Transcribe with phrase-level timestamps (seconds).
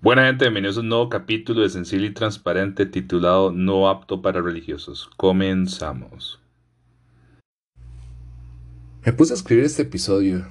[0.00, 4.40] Buena gente, bienvenidos a un nuevo capítulo de Sensible y Transparente titulado No apto para
[4.40, 5.10] religiosos.
[5.16, 6.40] Comenzamos.
[9.04, 10.46] Me puse a escribir este episodio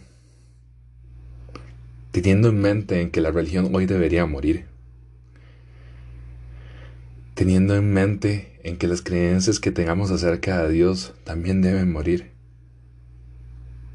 [2.11, 4.74] teniendo en mente en que la religión hoy debería morir.
[7.35, 12.31] Teniendo en mente en que las creencias que tengamos acerca de Dios también deben morir.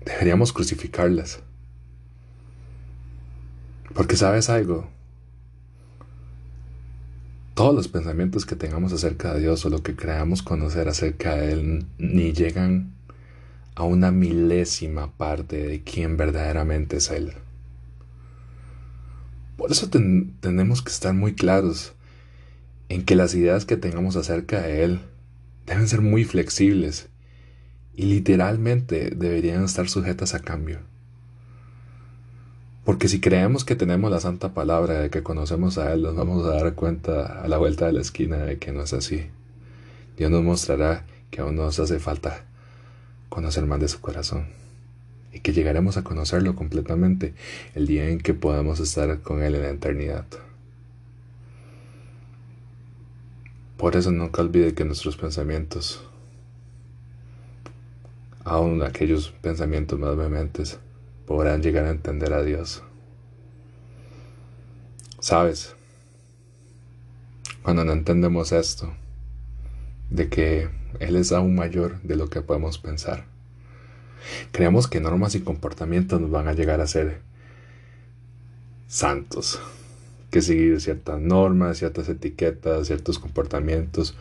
[0.04, 1.40] Deberíamos crucificarlas.
[3.94, 4.88] Porque sabes algo,
[7.54, 11.52] todos los pensamientos que tengamos acerca de Dios o lo que creamos conocer acerca de
[11.52, 12.94] Él ni llegan
[13.74, 17.32] a una milésima parte de quién verdaderamente es Él.
[19.56, 21.94] Por eso tenemos que estar muy claros
[22.90, 25.00] en que las ideas que tengamos acerca de Él
[25.64, 27.08] deben ser muy flexibles
[27.94, 30.80] y literalmente deberían estar sujetas a cambio.
[32.84, 36.44] Porque si creemos que tenemos la santa palabra de que conocemos a Él, nos vamos
[36.44, 39.28] a dar cuenta a la vuelta de la esquina de que no es así.
[40.16, 42.44] Dios nos mostrará que aún nos hace falta
[43.28, 44.46] conocer más de su corazón
[45.32, 47.34] y que llegaremos a conocerlo completamente
[47.76, 50.26] el día en que podamos estar con Él en la eternidad.
[53.80, 56.02] Por eso nunca olvide que nuestros pensamientos,
[58.44, 60.78] aun aquellos pensamientos más vehementes,
[61.26, 62.82] podrán llegar a entender a Dios.
[65.18, 65.74] ¿Sabes?
[67.62, 68.92] Cuando no entendemos esto,
[70.10, 73.24] de que Él es aún mayor de lo que podemos pensar,
[74.52, 77.22] creemos que normas y comportamientos nos van a llegar a ser
[78.88, 79.58] santos,
[80.30, 84.16] que seguir ciertas normas, ciertas etiquetas, ciertos comportamientos,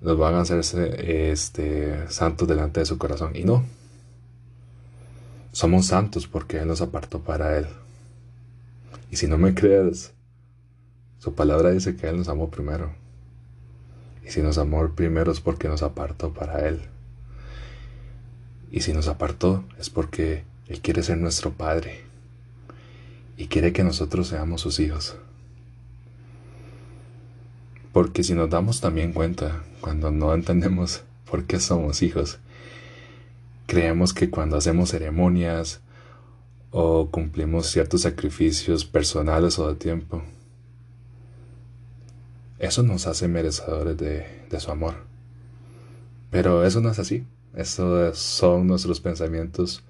[0.00, 3.32] nos van a hacerse este, santos delante de su corazón.
[3.34, 3.64] Y no,
[5.52, 7.66] somos santos porque Él nos apartó para Él.
[9.10, 10.12] Y si no me crees,
[11.18, 12.92] su palabra dice que Él nos amó primero.
[14.26, 16.80] Y si nos amó primero es porque nos apartó para Él.
[18.70, 22.00] Y si nos apartó es porque Él quiere ser nuestro Padre.
[23.36, 25.16] Y quiere que nosotros seamos sus hijos.
[27.94, 32.40] Porque si nos damos también cuenta, cuando no entendemos por qué somos hijos,
[33.66, 35.80] Creemos que cuando hacemos ceremonias
[36.70, 40.22] o cumplimos ciertos sacrificios personales o de tiempo,
[42.58, 44.94] eso nos hace merecedores de, su amor.
[46.30, 47.24] Pero eso no es así.
[47.56, 49.82] Eso son nuestros pensamientos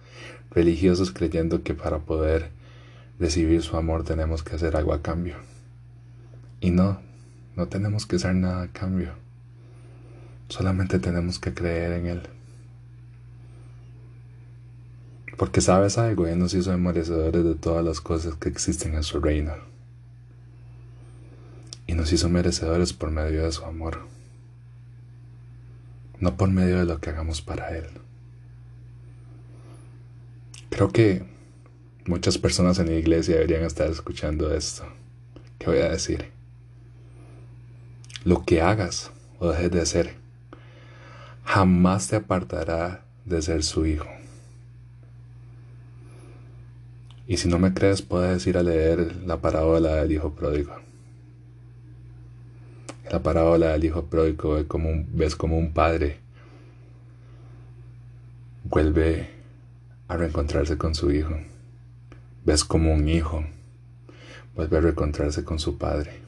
[0.51, 2.51] religiosos creyendo que para poder
[3.19, 5.37] recibir su amor tenemos que hacer algo a cambio.
[6.61, 7.01] Y no,
[7.57, 9.13] no tenemos que hacer nada a cambio.
[10.49, 12.23] Solamente tenemos que creer en Él.
[15.37, 19.21] Porque sabes algo, Él nos hizo merecedores de todas las cosas que existen en su
[19.21, 19.55] reino.
[21.87, 24.01] Y nos hizo merecedores por medio de su amor.
[26.21, 27.87] No por medio de lo que hagamos para Él.
[30.71, 31.25] Creo que
[32.07, 34.85] muchas personas en la iglesia deberían estar escuchando esto.
[35.59, 36.34] ¿Qué voy a decir?
[38.25, 40.25] Lo que hagas o dejes de hacer
[41.45, 44.09] jamás te apartará de ser su hijo.
[47.27, 50.73] Y si no me crees, puedes ir a leer la parábola del hijo pródigo.
[53.11, 56.19] la parábola del hijo pródigo ves como un, ves como un padre
[58.65, 59.29] vuelve
[60.09, 61.37] a reencontrarse con su hijo.
[62.45, 63.45] Ves como un hijo
[64.57, 66.24] vuelve a reencontrarse con su padre.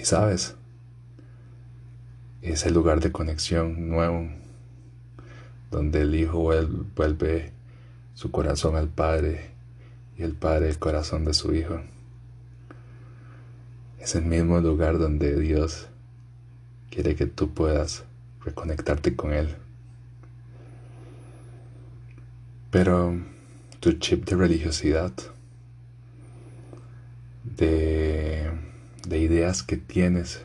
[0.00, 0.54] Y sabes,
[2.40, 4.30] es el lugar de conexión nuevo,
[5.70, 7.52] donde el hijo vuelve
[8.14, 9.50] su corazón al Padre
[10.16, 11.82] y el Padre el corazón de su Hijo.
[13.98, 15.88] Es el mismo lugar donde Dios
[16.90, 18.04] quiere que tú puedas
[18.42, 19.54] reconectarte con Él.
[22.70, 23.18] Pero
[23.80, 25.12] tu chip de religiosidad,
[27.44, 28.09] de,
[29.06, 30.44] de ideas que tienes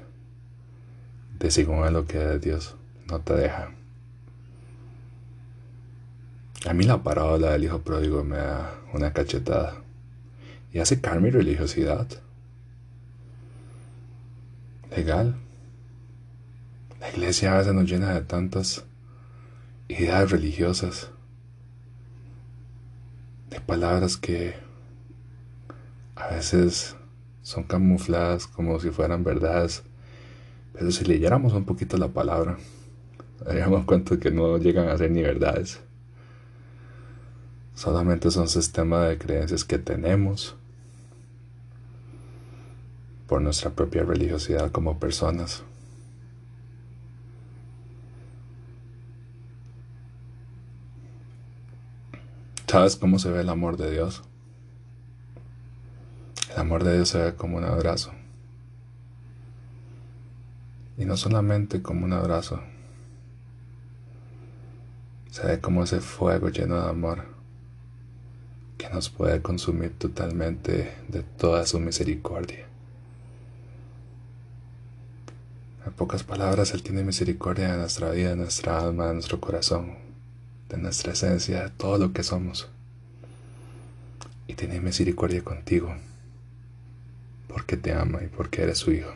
[1.40, 2.76] de según a lo que Dios,
[3.10, 3.72] no te deja.
[6.66, 9.76] A mí la parábola del hijo pródigo me da una cachetada
[10.74, 12.08] y hace caer mi religiosidad.
[14.96, 15.36] Legal.
[17.00, 18.84] La iglesia a veces nos llena de tantas
[19.90, 21.12] ideas religiosas,
[23.50, 24.56] de palabras que
[26.16, 26.96] a veces
[27.46, 29.84] son camufladas como si fueran verdades,
[30.74, 32.58] pero si leyéramos un poquito la palabra,
[33.46, 35.80] daríamos cuenta que no llegan a ser ni verdades.
[37.76, 40.56] Solamente son sistemas de creencias que tenemos
[43.28, 45.64] por nuestra propia religiosidad como personas.
[52.66, 54.24] ¿Sabes cómo se ve el amor de Dios?
[56.56, 58.14] El amor de Dios ve como un abrazo.
[60.98, 62.62] Y no solamente como un abrazo.
[65.32, 67.26] Se ve como ese fuego lleno de amor
[68.78, 72.66] que nos puede consumir totalmente de toda su misericordia.
[75.86, 79.98] En pocas palabras, Él tiene misericordia de nuestra vida, de nuestra alma, de nuestro corazón,
[80.70, 82.70] de nuestra esencia, de todo lo que somos.
[84.48, 85.94] Y tiene misericordia contigo,
[87.56, 89.14] porque te ama y porque eres su hijo.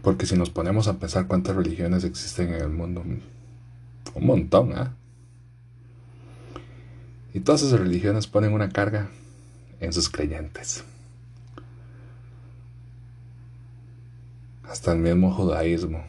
[0.00, 4.94] Porque si nos ponemos a pensar cuántas religiones existen en el mundo, un montón, ¿ah?
[7.34, 9.10] Y todas esas religiones ponen una carga
[9.78, 10.84] en sus creyentes.
[14.64, 16.02] Hasta el mismo judaísmo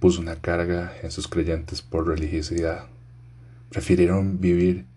[0.00, 2.86] puso una carga en sus creyentes por religiosidad.
[3.70, 4.92] Prefirieron vivir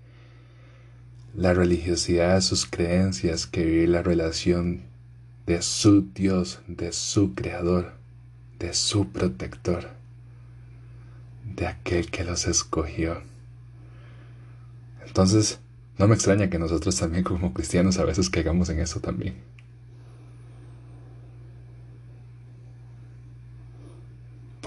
[1.38, 4.82] la religiosidad de sus creencias que vivir la relación
[5.46, 7.94] de su Dios, de su Creador,
[8.60, 9.92] de su protector,
[11.56, 13.22] de aquel que los escogió.
[15.06, 15.60] Entonces,
[15.98, 19.36] no me extraña que nosotros también como cristianos a veces caigamos en eso también.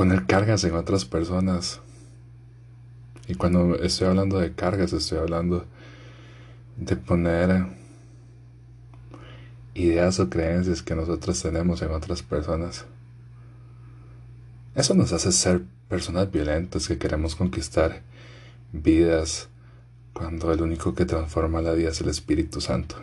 [0.01, 1.79] poner cargas en otras personas.
[3.29, 5.67] Y cuando estoy hablando de cargas, estoy hablando
[6.81, 7.67] de poner
[9.75, 12.87] ideas o creencias que nosotros tenemos en otras personas.
[14.75, 18.01] Eso nos hace ser personas violentas que queremos conquistar
[18.73, 19.49] vidas
[20.15, 22.97] cuando el único que transforma la vida es el Espíritu Santo.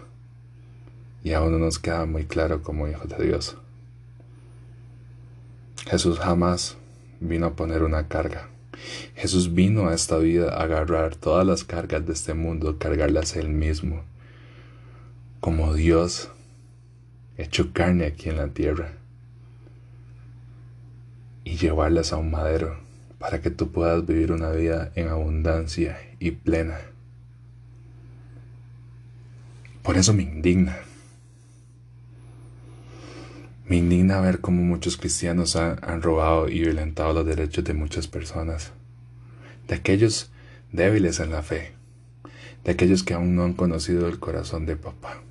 [1.24, 3.58] Y aún no nos queda muy claro como hijos de Dios.
[5.86, 6.78] Jesús jamás
[7.20, 8.50] vino a poner una carga.
[9.16, 13.50] Jesús vino a esta vida a agarrar todas las cargas de este mundo, cargarlas él
[13.50, 14.04] mismo,
[15.40, 16.30] como Dios
[17.38, 18.94] hecho carne aquí en la tierra,
[21.44, 22.80] y llevarlas a un madero
[23.20, 26.80] para que tú puedas vivir una vida en abundancia y plena.
[29.84, 30.87] Por eso me indigna
[33.68, 38.72] me indigna ver cómo muchos cristianos han, robado y violentado los derechos de muchas personas,
[39.68, 40.32] de aquellos
[40.72, 41.74] débiles en la fe,
[42.64, 45.22] de aquellos que aún no han conocido el corazón de papá.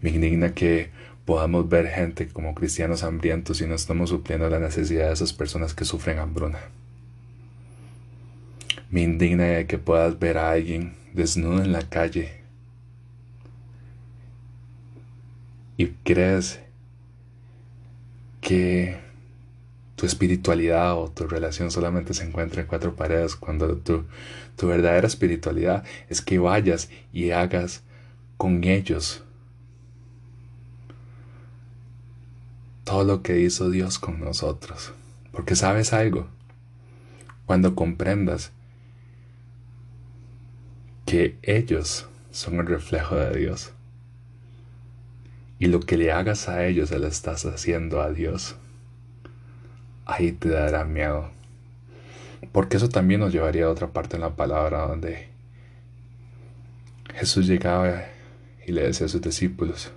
[0.00, 0.90] Me indigna que
[1.24, 5.74] podamos ver gente como cristianos hambrientos y no estamos supliendo la necesidad de esas personas
[5.74, 6.60] que sufren hambruna.
[8.90, 12.39] Me indigna que puedas ver a alguien desnudo en la calle
[15.80, 16.60] y crees
[18.42, 19.00] que
[19.96, 24.04] tu espiritualidad o tu relación solamente se encuentra en cuatro paredes cuando tu,
[24.56, 27.82] tu verdadera espiritualidad es que vayas y hagas
[28.36, 29.22] con ellos
[32.84, 34.92] todo lo que hizo Dios con nosotros.
[35.32, 36.28] Porque sabes algo,
[37.46, 38.52] cuando comprendas
[41.06, 43.72] que ellos son el reflejo de Dios,
[45.60, 48.56] y lo que le hagas a ellos se lo estás haciendo a Dios,
[50.06, 51.30] ahí te dará miedo.
[52.50, 55.28] Porque eso también nos llevaría a otra parte en la palabra donde
[57.14, 58.04] Jesús llegaba
[58.66, 59.92] y le decía a sus discípulos,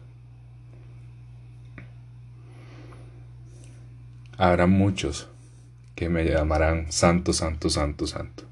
[4.38, 5.30] habrá muchos
[5.96, 8.44] que me llamarán santo, santo, santo, santo.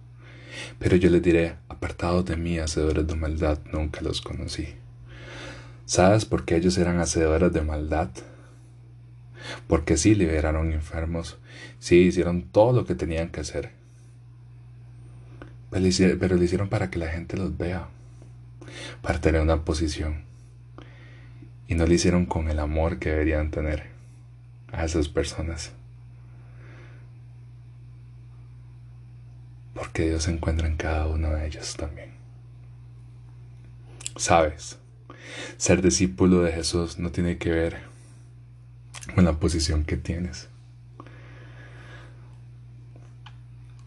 [0.80, 4.81] Pero yo les diré, apartados de mí, hacedores de maldad, nunca los conocí.
[5.92, 8.12] ¿Sabes por qué ellos eran hacedores de maldad?
[9.68, 11.38] Porque sí liberaron enfermos,
[11.80, 13.72] sí hicieron todo lo que tenían que hacer.
[15.70, 17.90] Pero lo hicieron para que la gente los vea,
[19.02, 20.24] para tener una posición.
[21.68, 23.88] Y no lo hicieron con el amor que deberían tener
[24.72, 25.74] a esas personas.
[29.74, 32.12] Porque Dios se encuentra en cada uno de ellos también.
[34.16, 34.78] ¿Sabes?
[35.58, 37.78] Ser discípulo de Jesús no tiene que ver
[39.16, 40.50] con la posición que tienes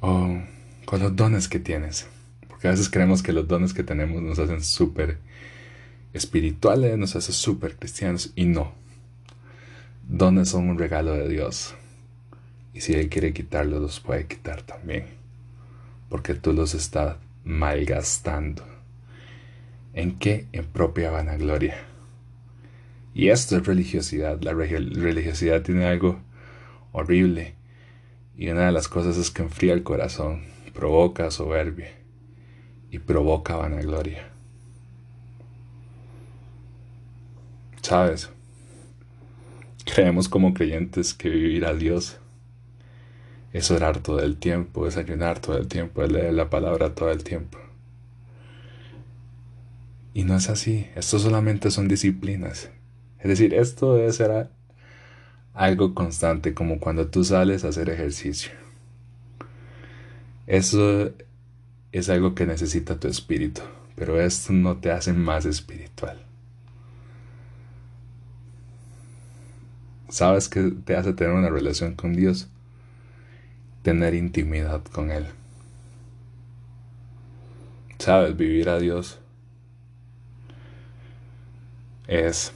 [0.01, 0.39] o
[0.85, 2.07] con los dones que tienes.
[2.49, 5.19] Porque a veces creemos que los dones que tenemos nos hacen súper
[6.13, 8.73] espirituales, nos hacen súper cristianos y no,
[10.09, 11.75] dones son un regalo de Dios.
[12.75, 15.07] Y si Él quiere quitarlos, los puede quitar también.
[16.09, 18.74] Porque tú los estás malgastando.
[19.95, 20.47] ¿En qué?
[20.53, 21.77] En propia vanagloria.
[23.15, 24.43] Y esto es religiosidad.
[24.43, 26.19] La religiosidad tiene algo
[26.93, 27.55] horrible.
[28.37, 30.43] Y una de las cosas es que enfría el corazón,
[30.75, 31.93] provoca soberbia
[32.91, 34.29] y provoca vanagloria.
[37.81, 38.31] ¿Sabes?
[39.85, 42.19] Creemos como creyentes que vivir a Dios
[43.53, 47.13] es orar todo el tiempo, es ayunar todo el tiempo, es leer la palabra todo
[47.13, 47.59] el tiempo.
[50.15, 52.71] Y no es así, esto solamente son disciplinas.
[53.19, 54.49] Es decir, esto debe ser
[55.53, 58.53] algo constante, como cuando tú sales a hacer ejercicio.
[60.47, 61.11] Eso
[61.91, 63.63] es algo que necesita tu espíritu,
[63.97, 66.25] pero esto no te hace más espiritual.
[70.11, 72.49] ¿Sabes qué te hace tener una relación con Dios?
[73.83, 75.27] Tener intimidad con Él.
[77.99, 78.37] ¿Sabes?
[78.37, 79.19] Vivir a Dios
[82.07, 82.53] es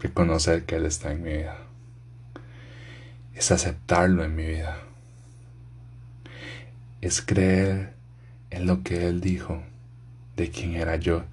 [0.00, 1.58] reconocer que Él está en mi vida.
[3.34, 4.78] Es aceptarlo en mi vida.
[7.00, 7.94] Es creer
[8.50, 9.62] en lo que Él dijo
[10.36, 11.24] de quién era yo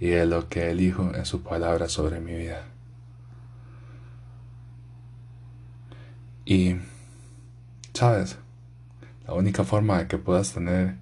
[0.00, 2.64] y en lo que Él dijo en su palabra sobre mi vida.
[6.44, 6.76] Y,
[7.94, 8.36] ¿sabes?
[9.26, 10.96] La única forma de que puedas tener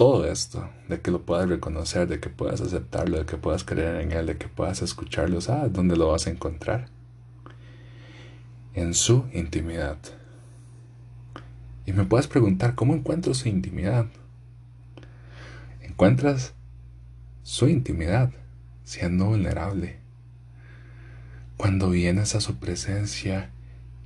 [0.00, 3.96] todo esto, de que lo puedas reconocer, de que puedas aceptarlo, de que puedas creer
[3.96, 6.88] en Él, de que puedas escucharlo, ¿sabes dónde lo vas a encontrar?
[8.72, 9.98] En su intimidad.
[11.84, 14.06] Y me puedes preguntar, ¿cómo encuentro su intimidad?
[15.82, 16.54] Encuentras
[17.42, 18.30] su intimidad
[18.84, 19.98] siendo vulnerable.
[21.58, 23.50] Cuando vienes a su presencia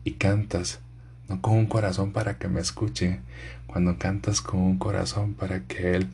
[0.03, 0.81] y cantas,
[1.29, 3.21] no con un corazón para que me escuche,
[3.67, 6.09] cuando cantas con un corazón para que Él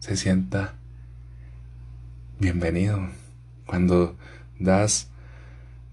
[0.00, 0.74] se sienta
[2.38, 3.08] bienvenido,
[3.66, 4.16] cuando
[4.58, 5.08] das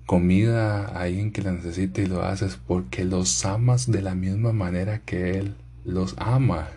[0.05, 4.53] comida a alguien que la necesita y lo haces porque los amas de la misma
[4.53, 5.55] manera que Él
[5.85, 6.67] los ama.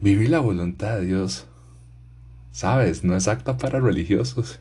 [0.00, 1.46] Vivir la voluntad de Dios,
[2.52, 4.60] sabes, no es acta para religiosos.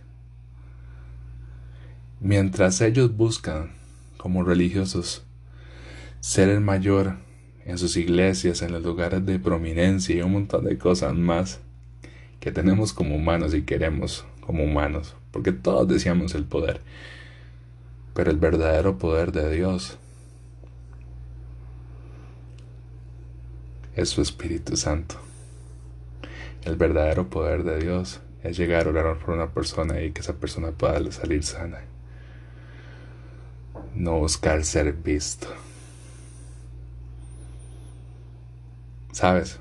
[2.22, 3.72] Mientras ellos buscan,
[4.24, 5.26] como religiosos,
[6.22, 7.18] ser el mayor
[7.66, 11.60] en sus iglesias, en los lugares de prominencia y un montón de cosas más
[12.40, 16.80] que tenemos como humanos y queremos como humanos, porque todos deseamos el poder,
[18.14, 19.98] pero el verdadero poder de Dios
[23.98, 25.16] es su Espíritu Santo.
[26.64, 30.36] El verdadero poder de Dios es llegar a orar por una persona y que esa
[30.38, 31.82] persona pueda salir sana.
[33.96, 35.48] No buscar ser visto.
[39.12, 39.60] ¿Sabes?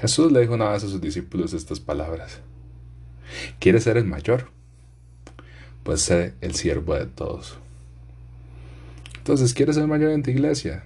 [0.00, 2.40] Jesús le dijo una vez a sus discípulos estas palabras.
[3.58, 4.50] ¿Quieres ser el mayor?
[5.82, 7.58] Pues sé el siervo de todos.
[9.18, 10.84] Entonces, ¿quieres ser mayor en tu iglesia?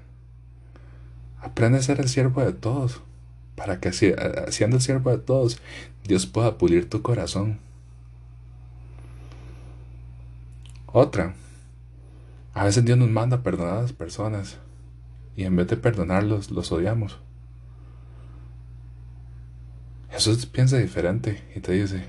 [1.41, 3.01] Aprende a ser el siervo de todos.
[3.55, 5.61] Para que siendo el siervo de todos,
[6.03, 7.61] Dios pueda pulir tu corazón.
[10.87, 11.35] Otra.
[12.55, 14.59] A veces Dios nos manda a perdonar a las personas.
[15.37, 17.19] Y en vez de perdonarlos, los odiamos.
[20.11, 22.05] Jesús piensa diferente y te dice,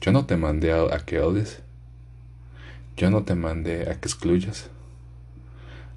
[0.00, 1.60] yo no te mandé a, que odies.
[2.96, 4.70] Yo no te mandé a que excluyas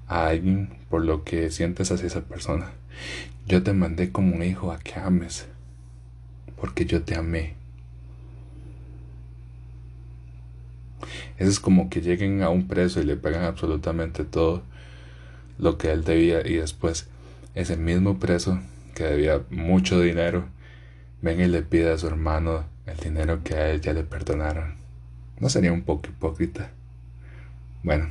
[0.06, 2.72] a alguien por lo que sientes hacia esa persona.
[3.46, 5.48] Yo te mandé como un hijo a que ames,
[6.60, 7.61] porque yo te amé.
[11.38, 14.62] Eso es como que lleguen a un preso y le pagan absolutamente todo
[15.58, 17.08] lo que él debía y después
[17.54, 18.58] ese mismo preso
[18.94, 20.44] que debía mucho dinero
[21.22, 24.74] venga y le pide a su hermano el dinero que a él ya le perdonaron.
[25.38, 26.70] ¿No sería un poco hipócrita?
[27.82, 28.08] Bueno,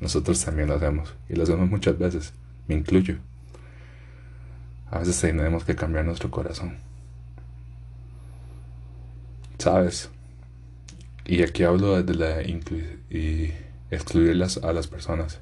[0.00, 2.32] nosotros también lo hacemos, y lo hacemos muchas veces,
[2.66, 3.16] me incluyo.
[4.90, 6.76] A veces tenemos que cambiar nuestro corazón.
[9.58, 10.10] ¿Sabes?
[11.28, 13.52] Y aquí hablo de la y
[13.90, 15.38] excluirlas a las personas.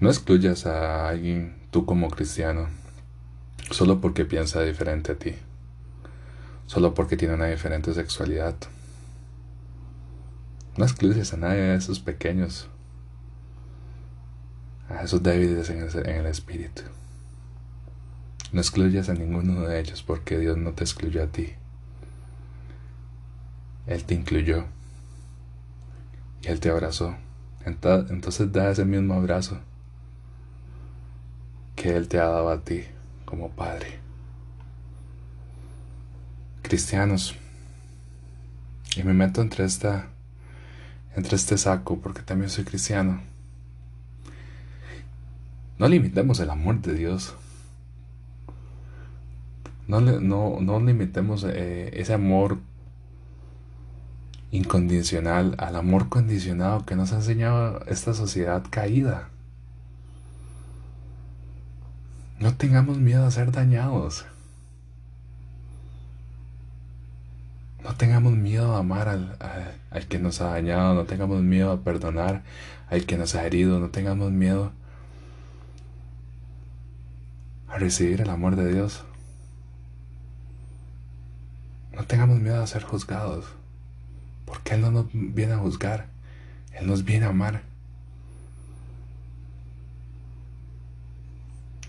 [0.00, 2.68] No excluyas a alguien tú como cristiano
[3.70, 5.34] solo porque piensa diferente a ti
[6.72, 8.54] solo porque tiene una diferente sexualidad.
[10.78, 12.66] No excluyes a nadie de esos pequeños,
[14.88, 16.80] a esos débiles en el, espíritu.
[18.52, 21.52] No excluyas a ninguno de ellos porque Dios no te excluyó a ti.
[23.86, 24.64] Él te incluyó
[26.42, 27.16] y Él te abrazó.
[27.64, 29.60] Entonces da ese mismo abrazo
[31.76, 32.84] que Él te ha dado a ti
[33.24, 33.98] como Padre.
[36.62, 37.36] Cristianos,
[38.96, 40.08] y me meto entre esta
[41.14, 43.20] entre este saco porque también soy cristiano.
[45.78, 47.34] No limitemos el amor de Dios.
[49.88, 52.58] No, no, no limitemos eh, ese amor
[54.52, 59.30] incondicional al amor condicionado que nos ha enseñado esta sociedad caída.
[62.38, 64.26] No tengamos miedo a ser dañados.
[67.82, 69.36] No tengamos miedo a amar al,
[69.90, 72.42] al, que nos ha dañado, no tengamos miedo a perdonar
[72.90, 74.70] al que nos ha herido, no tengamos miedo
[77.68, 79.02] a recibir el amor de Dios.
[81.92, 83.46] No tengamos miedo a ser juzgados,
[84.44, 86.08] porque Él no nos viene a juzgar,
[86.72, 87.62] Él nos viene a amar.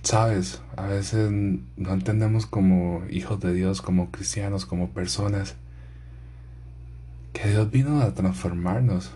[0.04, 5.56] Sabes, a veces no entendemos como hijos de Dios, como cristianos, como personas,
[7.32, 9.12] que Dios vino a transformarnos,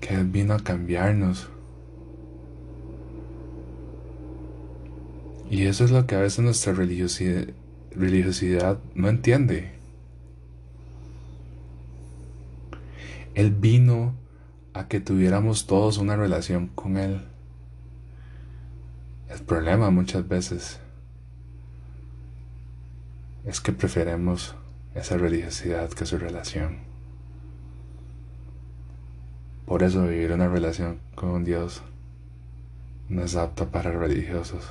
[0.00, 1.48] que Él vino a cambiarnos.
[5.48, 7.46] Y eso es lo que a veces nuestra religiosidad,
[7.94, 9.81] religiosidad no entiende.
[13.34, 14.14] Él vino
[14.74, 17.22] a que tuviéramos todos una relación con Él.
[19.28, 20.80] El problema muchas veces
[23.44, 24.54] es que preferemos
[24.94, 26.78] esa religiosidad que su relación.
[29.66, 31.82] Por eso vivir una relación con Dios
[33.08, 34.64] no es apta para religiosos.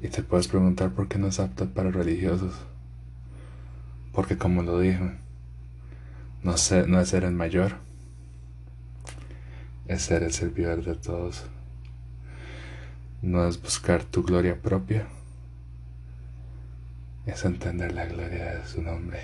[0.00, 2.54] Y te puedes preguntar por qué no es apta para religiosos.
[4.18, 5.04] Porque como lo dijo,
[6.42, 6.56] no,
[6.88, 7.76] no es ser el mayor,
[9.86, 11.44] es ser el servidor de todos.
[13.22, 15.06] No es buscar tu gloria propia,
[17.26, 19.20] es entender la gloria de su nombre.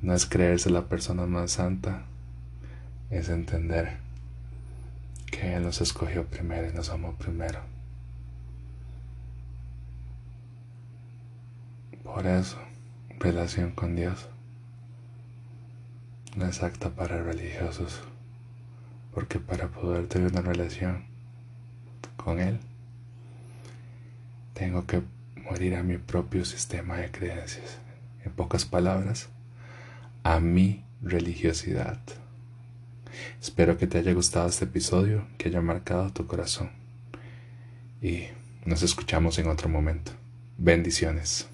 [0.00, 2.06] No es creerse la persona más santa,
[3.10, 3.98] es entender
[5.30, 7.73] que Él nos escogió primero y nos amó primero.
[12.04, 12.58] Por eso,
[13.18, 14.28] relación con Dios
[16.36, 18.02] no es acta para religiosos,
[19.12, 21.04] porque para poder tener una relación
[22.16, 22.60] con Él,
[24.52, 25.02] tengo que
[25.44, 27.78] morir a mi propio sistema de creencias.
[28.24, 29.28] En pocas palabras,
[30.22, 32.00] a mi religiosidad.
[33.40, 36.70] Espero que te haya gustado este episodio, que haya marcado tu corazón.
[38.02, 38.24] Y
[38.64, 40.12] nos escuchamos en otro momento.
[40.56, 41.48] Bendiciones.